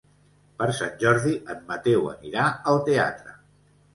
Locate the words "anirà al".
2.13-2.81